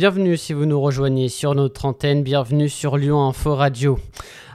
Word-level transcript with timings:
Bienvenue 0.00 0.38
si 0.38 0.54
vous 0.54 0.64
nous 0.64 0.80
rejoignez 0.80 1.28
sur 1.28 1.54
notre 1.54 1.84
antenne, 1.84 2.22
bienvenue 2.22 2.70
sur 2.70 2.96
Lyon 2.96 3.28
Info 3.28 3.54
Radio. 3.54 3.98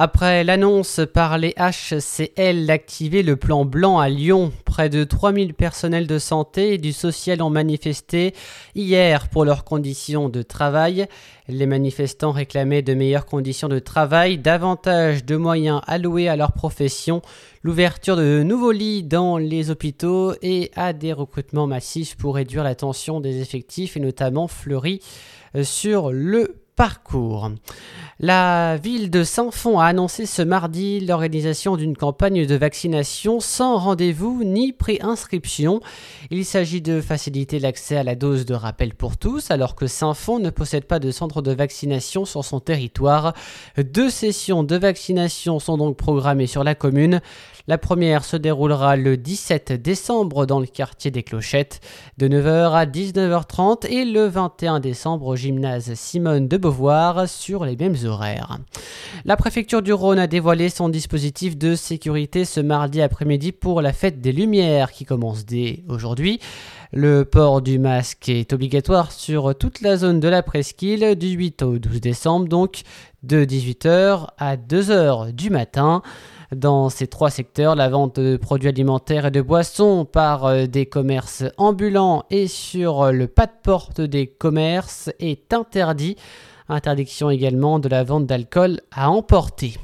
Après 0.00 0.44
l'annonce 0.44 1.00
par 1.12 1.38
les 1.38 1.56
HCL 1.58 2.66
d'activer 2.66 3.24
le 3.24 3.34
plan 3.34 3.64
blanc 3.64 3.98
à 3.98 4.08
Lyon, 4.08 4.52
près 4.64 4.88
de 4.88 5.02
3000 5.02 5.54
personnels 5.54 6.06
de 6.06 6.20
santé 6.20 6.74
et 6.74 6.78
du 6.78 6.92
social 6.92 7.42
ont 7.42 7.50
manifesté 7.50 8.32
hier 8.76 9.26
pour 9.28 9.44
leurs 9.44 9.64
conditions 9.64 10.28
de 10.28 10.42
travail. 10.42 11.08
Les 11.48 11.66
manifestants 11.66 12.30
réclamaient 12.30 12.82
de 12.82 12.94
meilleures 12.94 13.26
conditions 13.26 13.66
de 13.66 13.80
travail, 13.80 14.38
davantage 14.38 15.24
de 15.24 15.34
moyens 15.34 15.80
alloués 15.88 16.28
à 16.28 16.36
leur 16.36 16.52
profession, 16.52 17.20
l'ouverture 17.64 18.14
de 18.14 18.44
nouveaux 18.44 18.70
lits 18.70 19.02
dans 19.02 19.36
les 19.36 19.68
hôpitaux 19.72 20.32
et 20.42 20.70
à 20.76 20.92
des 20.92 21.12
recrutements 21.12 21.66
massifs 21.66 22.16
pour 22.16 22.36
réduire 22.36 22.62
la 22.62 22.76
tension 22.76 23.18
des 23.18 23.40
effectifs 23.40 23.96
et 23.96 24.00
notamment 24.00 24.46
fleuris 24.46 25.00
sur 25.64 26.12
le 26.12 26.67
parcours. 26.78 27.50
La 28.20 28.76
ville 28.76 29.10
de 29.10 29.24
Saint-Fond 29.24 29.80
a 29.80 29.86
annoncé 29.86 30.26
ce 30.26 30.42
mardi 30.42 31.00
l'organisation 31.00 31.76
d'une 31.76 31.96
campagne 31.96 32.46
de 32.46 32.54
vaccination 32.54 33.38
sans 33.40 33.78
rendez-vous 33.78 34.42
ni 34.44 34.72
préinscription. 34.72 35.80
Il 36.30 36.44
s'agit 36.44 36.80
de 36.80 37.00
faciliter 37.00 37.58
l'accès 37.58 37.96
à 37.96 38.04
la 38.04 38.14
dose 38.14 38.44
de 38.44 38.54
rappel 38.54 38.94
pour 38.94 39.16
tous, 39.16 39.50
alors 39.50 39.74
que 39.74 39.88
Saint-Fond 39.88 40.38
ne 40.38 40.50
possède 40.50 40.84
pas 40.84 41.00
de 41.00 41.10
centre 41.10 41.42
de 41.42 41.52
vaccination 41.52 42.24
sur 42.24 42.44
son 42.44 42.60
territoire. 42.60 43.34
Deux 43.76 44.10
sessions 44.10 44.62
de 44.62 44.76
vaccination 44.76 45.58
sont 45.58 45.78
donc 45.78 45.96
programmées 45.96 46.48
sur 46.48 46.62
la 46.62 46.76
commune. 46.76 47.20
La 47.68 47.76
première 47.76 48.24
se 48.24 48.36
déroulera 48.36 48.96
le 48.96 49.16
17 49.16 49.72
décembre 49.74 50.46
dans 50.46 50.58
le 50.58 50.66
quartier 50.66 51.10
des 51.10 51.22
Clochettes 51.22 51.80
de 52.16 52.26
9h 52.26 52.72
à 52.72 52.86
19h30 52.86 53.86
et 53.88 54.04
le 54.04 54.26
21 54.26 54.80
décembre 54.80 55.26
au 55.26 55.36
gymnase 55.36 55.92
Simone 55.94 56.48
de 56.48 56.56
Beauvoir 56.56 56.67
sur 57.26 57.64
les 57.64 57.76
mêmes 57.76 57.96
horaires. 58.04 58.58
La 59.24 59.36
préfecture 59.36 59.82
du 59.82 59.92
Rhône 59.92 60.18
a 60.18 60.26
dévoilé 60.26 60.68
son 60.68 60.88
dispositif 60.88 61.56
de 61.56 61.74
sécurité 61.74 62.44
ce 62.44 62.60
mardi 62.60 63.00
après-midi 63.00 63.52
pour 63.52 63.80
la 63.82 63.92
fête 63.92 64.20
des 64.20 64.32
Lumières 64.32 64.92
qui 64.92 65.04
commence 65.04 65.44
dès 65.44 65.82
aujourd'hui. 65.88 66.40
Le 66.92 67.24
port 67.24 67.60
du 67.60 67.78
masque 67.78 68.28
est 68.28 68.52
obligatoire 68.52 69.12
sur 69.12 69.54
toute 69.56 69.80
la 69.80 69.96
zone 69.96 70.20
de 70.20 70.28
la 70.28 70.42
presqu'île 70.42 71.16
du 71.16 71.28
8 71.28 71.62
au 71.62 71.78
12 71.78 72.00
décembre, 72.00 72.48
donc 72.48 72.82
de 73.22 73.44
18h 73.44 74.28
à 74.38 74.56
2h 74.56 75.32
du 75.32 75.50
matin. 75.50 76.02
Dans 76.54 76.88
ces 76.88 77.06
trois 77.06 77.28
secteurs, 77.28 77.74
la 77.74 77.90
vente 77.90 78.18
de 78.18 78.38
produits 78.38 78.70
alimentaires 78.70 79.26
et 79.26 79.30
de 79.30 79.42
boissons 79.42 80.06
par 80.06 80.46
euh, 80.46 80.66
des 80.66 80.86
commerces 80.86 81.44
ambulants 81.58 82.24
et 82.30 82.46
sur 82.46 83.12
le 83.12 83.26
pas 83.26 83.44
de 83.44 83.52
porte 83.62 84.00
des 84.00 84.26
commerces 84.26 85.10
est 85.18 85.52
interdit. 85.52 86.16
Interdiction 86.70 87.30
également 87.30 87.78
de 87.78 87.88
la 87.88 88.04
vente 88.04 88.26
d'alcool 88.26 88.80
à 88.92 89.10
emporter. 89.10 89.74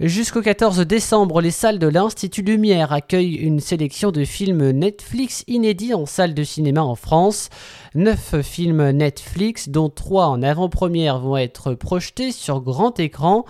Jusqu'au 0.00 0.42
14 0.42 0.78
décembre, 0.80 1.40
les 1.40 1.50
salles 1.50 1.80
de 1.80 1.88
l'Institut 1.88 2.42
Lumière 2.42 2.92
accueillent 2.92 3.34
une 3.34 3.58
sélection 3.58 4.12
de 4.12 4.24
films 4.24 4.70
Netflix 4.70 5.42
inédits 5.48 5.92
en 5.92 6.06
salle 6.06 6.34
de 6.34 6.44
cinéma 6.44 6.82
en 6.82 6.94
France. 6.94 7.48
Neuf 7.96 8.40
films 8.42 8.90
Netflix, 8.90 9.68
dont 9.68 9.88
trois 9.88 10.26
en 10.26 10.42
avant-première, 10.42 11.18
vont 11.18 11.36
être 11.36 11.74
projetés 11.74 12.30
sur 12.30 12.60
grand 12.60 13.00
écran. 13.00 13.44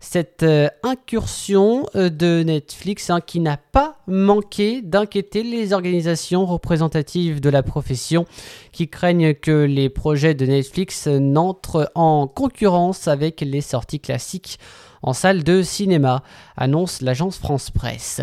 Cette 0.00 0.42
euh, 0.42 0.68
incursion 0.82 1.86
euh, 1.94 2.10
de 2.10 2.42
Netflix 2.42 3.08
hein, 3.08 3.20
qui 3.20 3.38
n'a 3.38 3.56
pas 3.56 3.98
manqué 4.08 4.82
d'inquiéter 4.82 5.44
les 5.44 5.72
organisations 5.72 6.44
représentatives 6.44 7.40
de 7.40 7.48
la 7.48 7.62
profession 7.62 8.24
qui 8.72 8.88
craignent 8.88 9.34
que 9.34 9.64
les 9.64 9.88
projets 9.88 10.34
de 10.34 10.44
Netflix 10.44 11.06
n'entrent 11.06 11.92
en 11.94 12.26
concurrence 12.26 13.06
avec 13.06 13.42
les 13.42 13.60
sorties 13.60 14.00
classiques 14.00 14.58
en 15.02 15.12
salle 15.12 15.42
de 15.42 15.62
cinéma, 15.62 16.22
annonce 16.56 17.00
l'agence 17.00 17.38
France 17.38 17.70
Presse. 17.70 18.20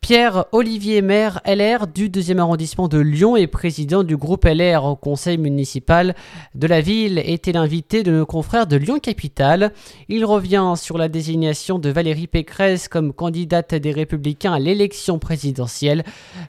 Pierre-Olivier 0.00 1.02
Maire, 1.02 1.40
LR 1.46 1.86
du 1.86 2.08
2e 2.08 2.38
arrondissement 2.38 2.88
de 2.88 2.98
Lyon 2.98 3.36
et 3.36 3.46
président 3.46 4.02
du 4.02 4.16
groupe 4.16 4.44
LR 4.44 4.84
au 4.84 4.96
conseil 4.96 5.38
municipal 5.38 6.14
de 6.54 6.66
la 6.66 6.80
ville, 6.80 7.22
était 7.24 7.52
l'invité 7.52 8.02
de 8.02 8.12
nos 8.12 8.26
confrères 8.26 8.66
de 8.66 8.76
Lyon 8.76 8.98
Capitale. 8.98 9.72
Il 10.08 10.24
revient 10.24 10.74
sur 10.76 10.98
la 10.98 11.08
désignation 11.08 11.78
de 11.78 11.88
Valérie 11.88 12.26
Pécresse 12.26 12.88
comme 12.88 13.12
candidate 13.12 13.74
des 13.74 13.92
Républicains 13.92 14.54
à 14.54 14.58
l'élection 14.58 15.18
présidentielle. 15.18 16.04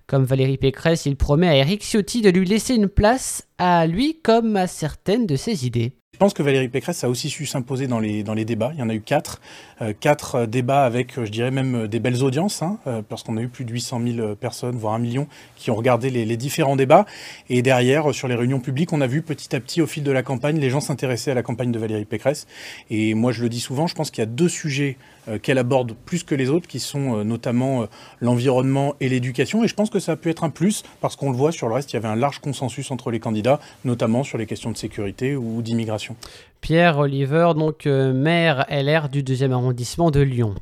Comme 0.08 0.24
Valérie 0.24 0.58
Pécresse, 0.58 1.06
il 1.06 1.16
promet 1.16 1.48
à 1.48 1.56
Eric 1.56 1.84
Ciotti 1.84 2.22
de 2.22 2.30
lui 2.30 2.46
laisser 2.46 2.76
une 2.76 2.90
place 2.90 3.48
à 3.58 3.88
lui 3.88 4.20
comme 4.22 4.56
à 4.56 4.68
certaines 4.68 5.26
de 5.26 5.36
ses 5.36 5.66
idées. 5.66 5.94
Je 6.14 6.20
pense 6.20 6.36
que 6.36 6.44
Valérie 6.44 6.70
Pécresse 6.70 7.04
a 7.04 7.10
aussi 7.10 7.28
su 7.28 7.48
s'imposer 7.48 7.88
dans 7.88 8.00
les, 8.00 8.46
débats. 8.46 8.70
Il 8.76 8.80
y 8.80 8.84
en 8.84 8.90
a 8.90 8.94
eu 8.94 9.02
quatre. 9.02 9.42
Euh, 9.82 9.94
quatre 10.00 10.36
euh, 10.36 10.46
débats 10.46 10.86
avec, 10.86 11.18
euh, 11.18 11.26
je 11.26 11.32
dirais 11.32 11.50
même, 11.50 11.88
des 11.88 12.00
belles 12.00 12.22
audiences, 12.22 12.62
hein, 12.62 12.78
parce 13.10 13.24
qu'on 13.24 13.36
a 13.36 13.42
eu 13.42 13.48
plus 13.48 13.66
de 13.66 13.72
800 13.72 14.02
000 14.16 14.36
personnes, 14.36 14.76
voire 14.76 14.94
un 14.94 15.00
million, 15.00 15.28
qui 15.56 15.72
ont 15.72 15.76
regardé 15.76 16.12
les, 16.12 16.24
les, 16.24 16.38
différents 16.38 16.76
débats. 16.76 17.08
Et 17.50 17.64
derrière, 17.64 18.14
sur 18.14 18.28
les 18.28 18.36
réunions 18.36 18.60
publiques, 18.60 18.94
on 18.94 19.02
a 19.02 19.08
vu 19.08 19.24
petit 19.24 19.56
à 19.56 19.60
petit, 19.60 19.82
au 19.82 19.88
fil 19.88 20.04
de 20.04 20.12
la 20.12 20.22
campagne, 20.22 20.60
les 20.60 20.70
gens 20.70 20.82
s'intéresser 20.82 21.32
à 21.32 21.34
la 21.34 21.42
campagne 21.42 21.72
de 21.72 21.80
Valérie 21.80 22.06
Pécresse. 22.06 22.46
Et 22.92 23.16
moi, 23.16 23.32
je 23.32 23.42
le 23.42 23.50
dis 23.50 23.60
souvent, 23.60 23.88
je 23.88 23.96
pense 23.96 24.12
qu'il 24.12 24.22
y 24.22 24.28
a 24.28 24.28
deux 24.28 24.50
sujets 24.50 24.98
qu'elle 25.42 25.58
aborde 25.58 25.94
plus 26.06 26.24
que 26.24 26.36
les 26.36 26.50
autres, 26.50 26.68
qui 26.68 26.80
sont 26.80 27.24
notamment 27.24 27.88
l'environnement 28.22 28.96
et 29.00 29.10
l'éducation. 29.10 29.64
Et 29.64 29.68
je 29.68 29.74
pense 29.74 29.90
que 29.90 30.00
ça 30.00 30.16
peut 30.16 30.30
être 30.30 30.44
un 30.44 30.50
plus, 30.50 30.84
parce 31.02 31.16
qu'on 31.16 31.32
le 31.32 31.38
voit, 31.38 31.52
sur 31.52 31.68
le 31.68 31.74
reste, 31.74 31.94
il 31.94 31.96
y 31.96 31.98
avait 31.98 32.08
un 32.08 32.16
large 32.16 32.40
consensus 32.40 32.92
entre 32.92 33.12
les 33.12 33.20
candidats, 33.20 33.60
notamment 33.86 34.24
sur 34.24 34.38
les 34.38 34.46
questions 34.46 34.72
de 34.72 34.78
sécurité 34.78 35.36
ou 35.36 35.62
d'immigration. 35.62 36.16
Pierre 36.64 36.98
Oliver, 36.98 37.52
donc 37.58 37.86
euh, 37.86 38.14
maire 38.14 38.66
LR 38.70 39.10
du 39.10 39.22
deuxième 39.22 39.52
arrondissement 39.52 40.12
de 40.12 40.22
Lyon. 40.22 40.56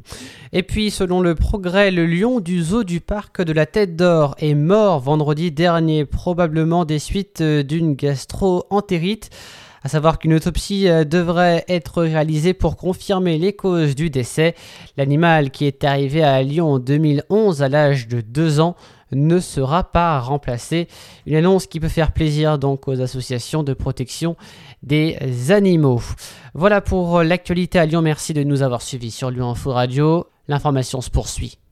Et 0.52 0.64
puis, 0.64 0.90
selon 0.90 1.22
le 1.22 1.36
progrès, 1.36 1.92
le 1.92 2.08
lion 2.08 2.40
du 2.40 2.64
zoo 2.64 2.84
du 2.84 3.00
parc 3.02 3.44
de 3.44 3.54
la 3.54 3.68
Tête 3.68 3.96
d'Or 3.96 4.36
est 4.40 4.56
mort 4.56 5.00
vendredi 5.00 5.52
dernier, 5.52 6.06
probablement 6.06 6.86
des 6.86 6.98
suites 6.98 7.42
euh, 7.42 7.62
d'une 7.62 7.94
gastro-entérite. 7.94 9.30
À 9.84 9.90
savoir 9.90 10.20
qu'une 10.20 10.34
autopsie 10.34 10.88
euh, 10.88 11.04
devrait 11.04 11.66
être 11.68 12.04
réalisée 12.04 12.54
pour 12.54 12.78
confirmer 12.78 13.38
les 13.38 13.54
causes 13.54 13.96
du 13.96 14.10
décès. 14.10 14.56
L'animal 14.96 15.50
qui 15.50 15.66
est 15.66 15.84
arrivé 15.84 16.24
à 16.24 16.44
Lyon 16.44 16.74
en 16.74 16.80
2011 16.80 17.64
à 17.64 17.70
l'âge 17.70 18.08
de 18.08 18.22
2 18.22 18.60
ans 18.60 18.76
ne 19.12 19.40
sera 19.40 19.84
pas 19.84 20.20
remplacé. 20.20 20.88
Une 21.26 21.36
annonce 21.36 21.68
qui 21.68 21.80
peut 21.80 21.88
faire 21.88 22.12
plaisir 22.12 22.60
donc 22.60 22.88
aux 22.88 23.02
associations 23.02 23.64
de 23.64 23.74
protection 23.74 24.36
des 24.84 25.52
animaux. 25.52 26.02
Voilà 26.54 26.82
pour 26.82 27.24
l'actualité 27.24 27.80
à 27.80 27.86
Lyon. 27.86 28.02
Merci 28.02 28.34
de 28.34 28.44
nous 28.44 28.62
avoir 28.62 28.82
suivis 28.82 29.12
sur 29.12 29.32
Lyon 29.32 29.50
Info 29.50 29.72
Radio. 29.72 30.28
L'information 30.48 31.02
se 31.02 31.10
poursuit. 31.10 31.58